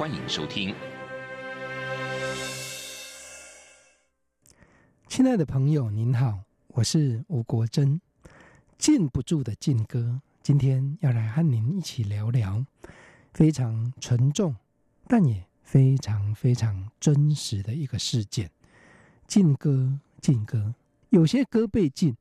[0.00, 0.74] 欢迎收听。
[5.08, 8.00] 亲爱的朋友，您好，我是吴国珍。
[8.78, 12.64] 禁不住的禁歌，今天要来和您一起聊聊
[13.34, 14.56] 非常沉重，
[15.06, 18.50] 但也非常非常真实的一个事件。
[19.26, 20.74] 禁歌，禁歌，
[21.10, 22.16] 有些歌被禁，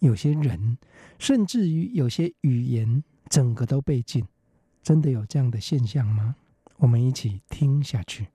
[0.00, 0.76] 有些人，
[1.18, 3.02] 甚至于有些语言。
[3.30, 4.22] 整个都被禁，
[4.82, 6.36] 真的有这样的现象吗？
[6.78, 8.28] 我们一起听下去。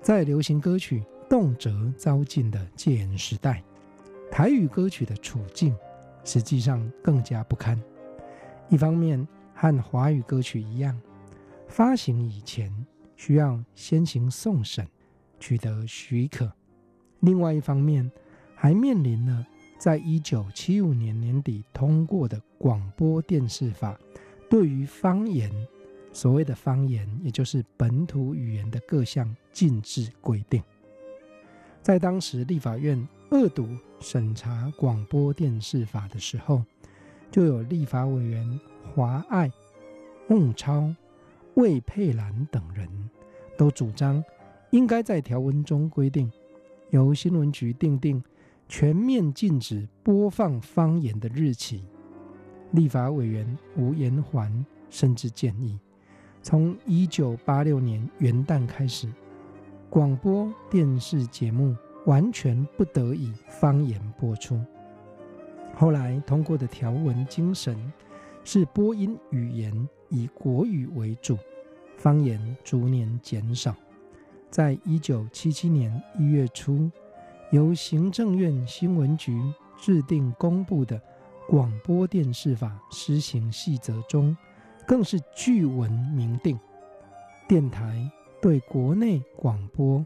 [0.00, 3.62] 在流行歌曲动辄遭禁的戒严时代，
[4.30, 5.76] 台语歌曲的处境
[6.22, 7.76] 实际上更加不堪。
[8.68, 10.96] 一方面，和华语歌曲一样。
[11.66, 12.72] 发行以前
[13.16, 14.86] 需要先行送审，
[15.38, 16.52] 取得许可。
[17.20, 18.10] 另外一方面，
[18.54, 19.46] 还面临了
[19.78, 23.98] 在一九七五年年底通过的广播电视法，
[24.48, 25.50] 对于方言，
[26.12, 30.62] 所谓的方言，也就是本土语言的各项禁制规定。
[31.82, 33.68] 在当时立法院二读
[34.00, 36.64] 审查广播电视法的时候，
[37.30, 38.60] 就有立法委员
[38.94, 39.50] 华爱、
[40.28, 40.94] 孟超。
[41.54, 42.86] 魏佩兰等人
[43.56, 44.22] 都主张，
[44.70, 46.30] 应该在条文中规定，
[46.90, 48.22] 由新闻局订定
[48.68, 51.84] 全面禁止播放方言的日期。
[52.72, 55.78] 立法委员吴延环甚至建议，
[56.42, 59.08] 从一九八六年元旦开始，
[59.88, 64.60] 广播电视节目完全不得以方言播出。
[65.74, 67.92] 后来通过的条文精神
[68.42, 71.38] 是播音语言以国语为主，
[71.96, 73.74] 方言逐年减少。
[74.56, 76.90] 在一九七七年一月初，
[77.50, 79.38] 由行政院新闻局
[79.76, 80.96] 制定公布的
[81.46, 84.34] 《广播电视法施行细则》中，
[84.86, 86.58] 更是据文明定，
[87.46, 90.02] 电台对国内广播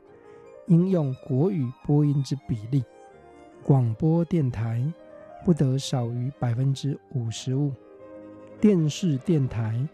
[0.66, 2.82] 应用国语播音之比例，
[3.62, 4.84] 广播电台
[5.44, 7.72] 不得少于百分之五十五。
[8.60, 9.88] 电视电台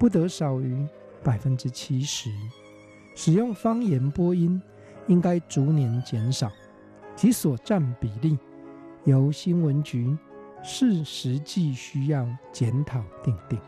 [0.00, 0.84] 不得少于
[1.22, 2.28] 百分之七十，
[3.22, 4.58] 使用方言播音
[5.06, 6.50] 应该逐年减少，
[7.14, 8.38] 其所占比例
[9.04, 10.16] 由新闻局
[10.62, 13.60] 视实际需要检讨定定。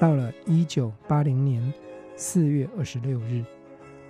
[0.00, 1.62] 到了一九八零年
[2.16, 3.44] 四月二十六日，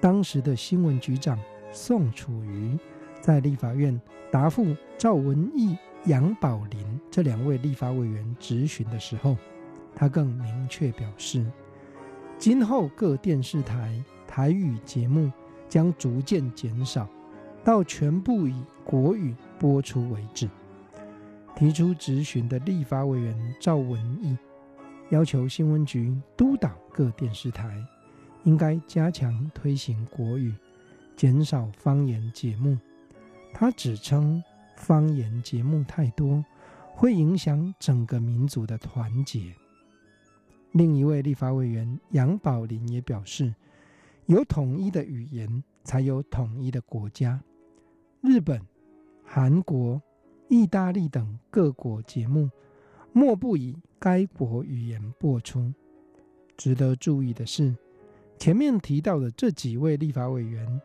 [0.01, 1.37] 当时的新闻局长
[1.73, 2.79] 宋楚瑜
[3.21, 9.37] 在立法院答复赵文义、杨宝林这两位立法委员质询的时候，
[9.93, 11.45] 他更明确表示，
[12.39, 15.29] 今后各电视台台语节目
[15.69, 17.09] 将逐渐减少，
[17.65, 20.49] 到全部以国语播出为止。
[21.57, 24.39] 提出质询的立法委员赵文义。
[25.11, 27.85] 要求新闻局督导各电视台，
[28.45, 30.55] 应该加强推行国语，
[31.17, 32.79] 减少方言节目。
[33.53, 34.41] 他指称
[34.77, 36.45] 方言节目太多，
[36.95, 39.53] 会影响整个民族的团结。
[40.71, 43.53] 另一位立法委员杨宝林也表示，
[44.27, 47.43] 有统一的语言，才有统一的国家。
[48.21, 48.65] 日本、
[49.25, 50.01] 韩国、
[50.49, 52.49] 意大利等各国节目，
[53.21, 55.71] 莫不以该国语言播出。
[56.57, 57.77] 值得注意的是，
[58.39, 60.81] 前面提到的这几位立法委员，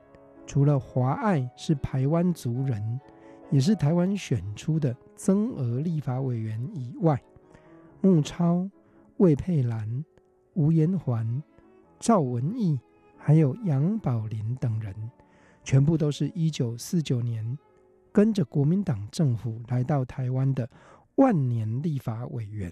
[0.45, 2.99] 除了华爱是台湾族人，
[3.49, 7.17] 也是台湾选出的增额立法委员以外，
[8.01, 8.69] 穆超、
[9.15, 10.03] 魏佩兰、
[10.55, 11.41] 吴延环、
[12.01, 12.77] 赵文义，
[13.15, 14.93] 还有杨宝林等人，
[15.63, 17.57] 全部都是一九四九年
[18.11, 20.69] 跟着国民党政府来到台湾的。
[21.15, 22.71] 万年立法委员。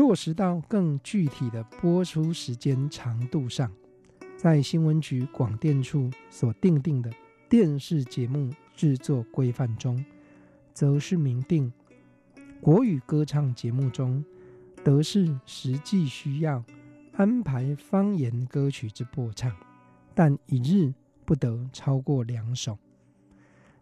[0.00, 3.70] 落实到更具体的播出时间长度上，
[4.34, 7.12] 在新闻局广电处所订定的
[7.50, 10.02] 电视节目制作规范中，
[10.72, 11.70] 则是明定
[12.62, 14.24] 国语歌唱节目中，
[14.82, 16.64] 得是实际需要
[17.12, 19.54] 安排方言歌曲之播唱，
[20.14, 20.94] 但一日
[21.26, 22.78] 不得超过两首。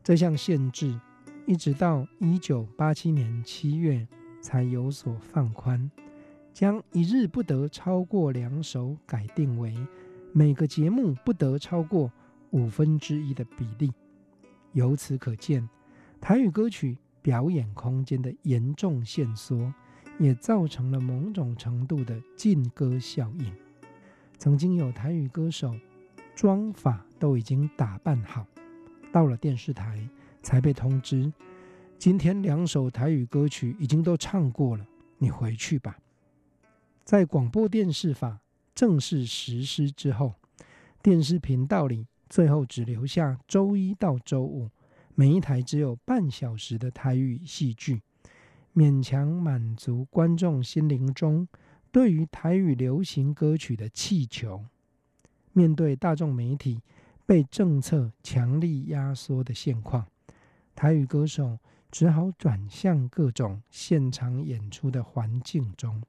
[0.02, 1.00] 这项限制
[1.46, 4.04] 一直到一九八七年七月
[4.42, 5.88] 才有所放宽，
[6.52, 9.74] 将一日不得超过两首改定为
[10.32, 12.10] 每个节目不得超过
[12.50, 13.92] 五分之一的比例。
[14.72, 15.68] 由此可见，
[16.20, 19.72] 台语歌曲表演空间的严重限缩。
[20.18, 23.54] 也造成了某种程度的禁歌效应。
[24.36, 25.72] 曾经有台语歌手，
[26.34, 28.44] 妆发都已经打扮好，
[29.12, 30.08] 到了电视台
[30.42, 31.32] 才被通知，
[31.98, 34.84] 今天两首台语歌曲已经都唱过了，
[35.18, 35.96] 你回去吧。
[37.08, 38.38] 在广播电视法
[38.74, 40.34] 正式实施之后，
[41.02, 44.68] 电视频道里最后只留下周一到周五
[45.14, 48.02] 每一台只有半小时的台语戏剧。
[48.74, 51.48] 勉强满足观众心灵中
[51.90, 54.62] 对于台语流行歌曲的气球。
[55.54, 56.82] 面对大众媒体
[57.24, 60.06] 被政策强力压缩的现况，
[60.74, 61.58] 台语歌手
[61.90, 66.02] 只好转向各种现场演出的环境中。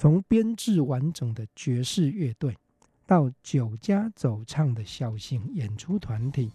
[0.00, 2.56] 从编制完整的爵士乐队，
[3.04, 6.52] 到酒家走唱的小型演出团体，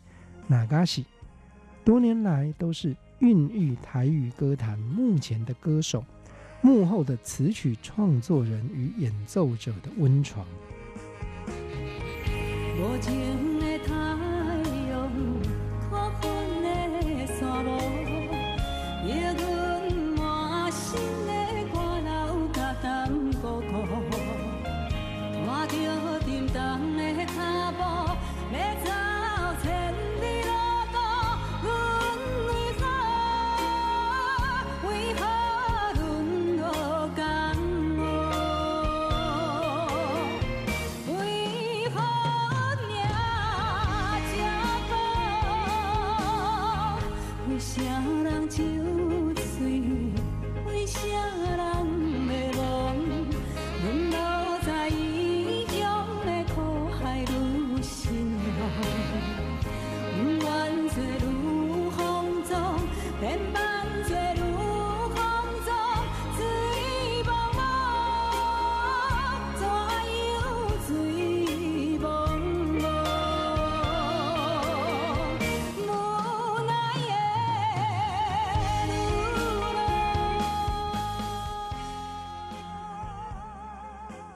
[0.47, 1.05] 那嘎西，
[1.83, 2.95] 多年来都是。
[3.19, 6.03] 孕育台语歌坛目前的歌手，
[6.61, 10.45] 幕后的词曲创作人与演奏者的温床。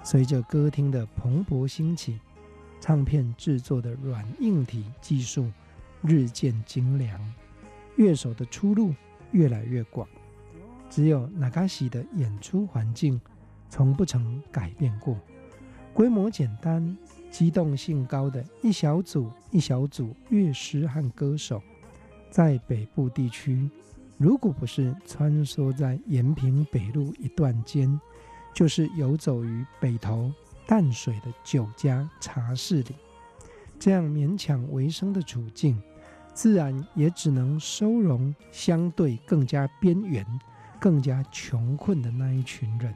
[0.10, 2.18] 随着歌厅的蓬勃兴起，
[2.80, 5.52] 唱片制作的软硬体技术
[6.02, 7.20] 日渐精良，
[7.98, 8.96] 乐手的出路
[9.32, 10.08] 越来越广。
[10.90, 13.20] 只有那嘎西的演出环境
[13.70, 15.18] 从不曾改变过，
[15.94, 16.98] 规模简单、
[17.30, 21.62] 机动性高的一小组一小组乐师和歌手，
[22.30, 23.70] 在北部地区，
[24.18, 28.00] 如果不是穿梭在延平北路一段间。
[28.58, 30.34] 就是游走于北投
[30.66, 32.96] 淡水的酒家茶室里，
[33.78, 35.80] 这样勉强维生的处境，
[36.34, 40.26] 自然也只能收容相对更加边缘、
[40.80, 42.92] 更加穷困的那一群人。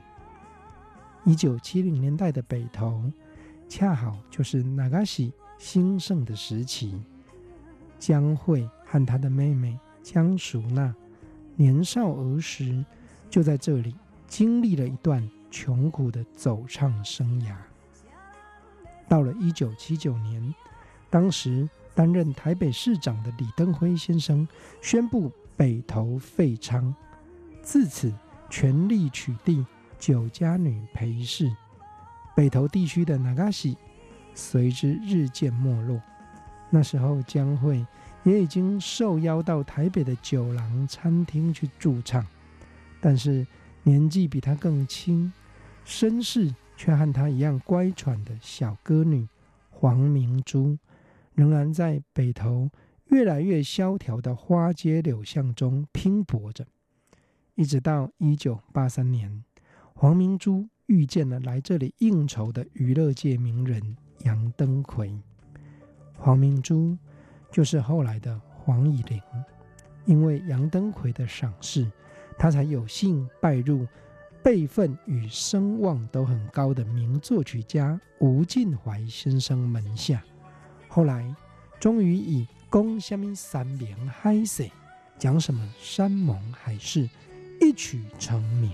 [1.25, 2.99] 一九七零年代的北投，
[3.69, 6.99] 恰好就是那嘎西兴盛的时期。
[7.99, 10.91] 江蕙和她的妹妹江淑娜，
[11.55, 12.83] 年少儿时
[13.29, 15.23] 就在这里经历了一段。
[15.51, 17.53] 穷苦的走唱生涯。
[19.07, 20.55] 到了一九七九年，
[21.09, 24.47] 当时担任台北市长的李登辉先生
[24.81, 26.93] 宣布北投废娼，
[27.61, 28.11] 自此
[28.49, 29.65] 全力取缔
[29.99, 31.53] 酒家女陪侍，
[32.33, 33.77] 北投地区的那嘎西
[34.33, 36.01] 随之日渐没落。
[36.69, 37.85] 那时候江蕙
[38.23, 42.25] 也已经受邀到台北的酒廊餐厅去驻唱，
[43.01, 43.45] 但是
[43.83, 45.31] 年纪比他更轻。
[45.83, 49.27] 身世却和她一样乖舛的小歌女
[49.69, 50.77] 黄明珠，
[51.33, 52.69] 仍然在北投
[53.07, 56.65] 越来越萧条的花街柳巷中拼搏着。
[57.55, 59.43] 一直到一九八三年，
[59.93, 65.19] 黄明珠遇见了来这里应酬的娱乐界名人杨登魁。
[66.15, 66.97] 黄明珠
[67.51, 69.21] 就是后来的黄乙玲，
[70.05, 71.91] 因为杨登魁的赏识，
[72.37, 73.85] 她才有幸拜入。
[74.43, 80.23] 辈分与声望都很高的名作曲家吴敬怀先生门下，
[80.87, 81.35] 后来
[81.79, 84.69] 终于以“讲什么山盟海誓”
[85.19, 87.07] 讲什么山盟海誓
[87.59, 88.71] 一曲成名。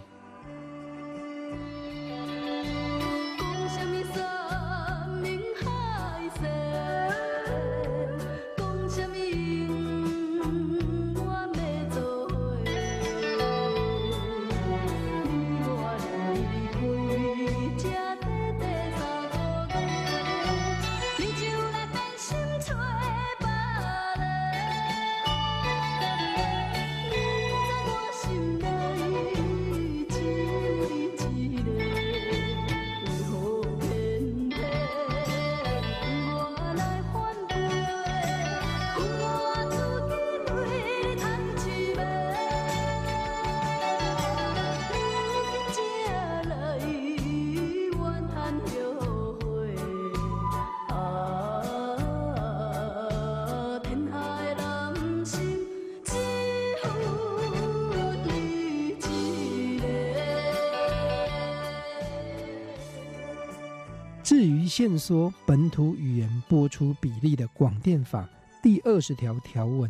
[64.28, 68.30] 至于限缩本土语言播出比例的广电法
[68.62, 69.90] 第二十条条文，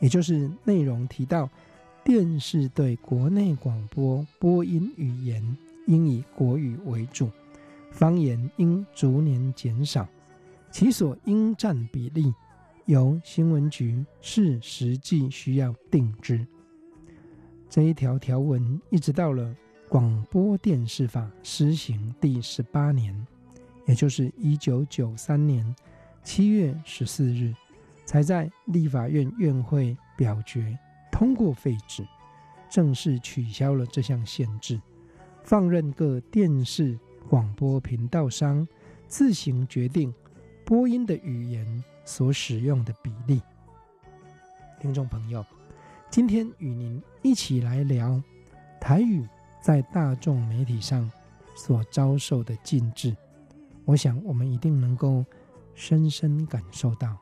[0.00, 1.48] 也就是内容提到，
[2.02, 7.30] 电视对国内广播播音语言应以国语为主，
[7.92, 10.08] 方言应逐年减少，
[10.72, 12.34] 其所应占比例
[12.86, 16.44] 由新闻局视实际需要定之。
[17.70, 19.54] 这一条条文一直到了
[19.88, 23.24] 广播电视法施行第十八年。
[23.92, 25.62] 也就是一九九三年
[26.24, 27.54] 七月十四日，
[28.06, 30.78] 才在立法院院会表决
[31.10, 32.02] 通过废止，
[32.70, 34.80] 正式取消了这项限制，
[35.44, 38.66] 放任各电视广播频道商
[39.08, 40.10] 自行决定
[40.64, 43.42] 播音的语言所使用的比例。
[44.80, 45.44] 听众朋友，
[46.08, 48.18] 今天与您一起来聊
[48.80, 49.28] 台语
[49.60, 51.12] 在大众媒体上
[51.54, 53.14] 所遭受的禁制。
[53.84, 55.24] 我想，我们一定能够
[55.74, 57.16] 深深感受到，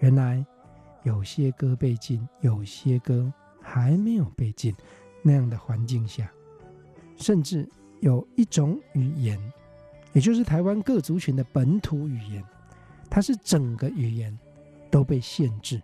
[0.00, 0.44] 原来
[1.04, 4.74] 有些歌被禁，有些歌还没有被禁。
[5.26, 6.30] 那样的环境下，
[7.16, 7.66] 甚至
[8.00, 9.40] 有一种语言，
[10.12, 12.44] 也就是台湾各族群的本土语言，
[13.08, 14.38] 它是整个语言
[14.90, 15.80] 都被限制，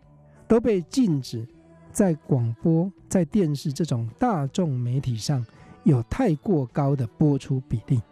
[0.47, 1.49] 都被禁止
[1.91, 5.43] 在广播、在电视这种大众媒体上
[5.85, 8.03] 有太过高的播出比例。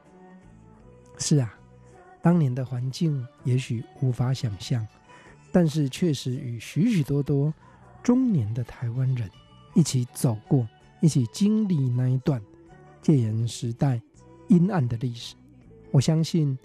[1.19, 1.57] 是啊。
[2.20, 4.87] 当年的环境也许无法想象，
[5.52, 7.52] 但是确实与许许多多
[8.02, 9.30] 中年的台湾人
[9.75, 10.68] 一起走过，
[11.00, 12.42] 一起经历那一段
[13.00, 14.00] 戒严时代
[14.48, 15.34] 阴暗的历史。
[15.90, 16.58] 我相信，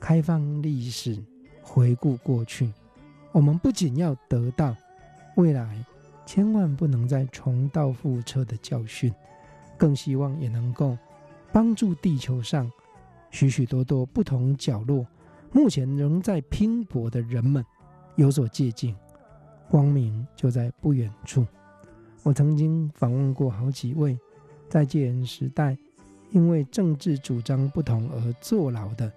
[0.00, 1.22] 开放历史，
[1.62, 2.72] 回顾过去，
[3.30, 4.74] 我们不仅要得到
[5.36, 5.84] 未来
[6.26, 9.12] 千万不能再重蹈覆辙的教训，
[9.76, 10.96] 更希望也能够
[11.52, 12.70] 帮助地球上。
[13.34, 15.04] 许许多多不同角落，
[15.50, 17.66] 目前仍在拼搏的人们
[18.14, 18.94] 有所借鉴，
[19.68, 21.44] 光明就在不远处。
[22.22, 24.16] 我曾经访问过好几位
[24.68, 25.76] 在戒严时代
[26.30, 29.12] 因为政治主张不同而坐牢的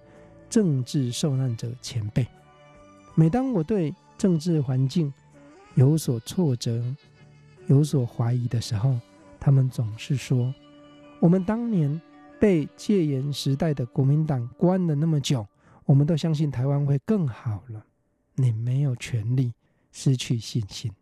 [0.50, 2.26] 政治受难者前辈。
[3.14, 5.14] 每当我对政治环境
[5.76, 6.84] 有所挫折、
[7.68, 8.98] 有所怀疑的时候，
[9.38, 10.52] 他们总是说
[11.22, 11.88] ：“我们当年。”
[12.38, 15.46] 被戒严时代的国民党关了那么久，
[15.84, 17.84] 我们都相信台湾会更好了。
[18.36, 19.52] 你没有权利
[19.90, 20.92] 失去信心。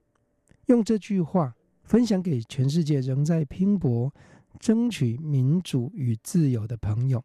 [0.67, 4.13] 用这句话分享给全世界仍在拼搏
[4.59, 7.23] 争取民主与自由的朋友。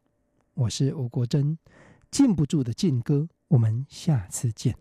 [0.53, 1.57] 我是吴国珍，
[2.11, 3.27] 禁不住的禁歌。
[3.47, 4.75] 我们下次见。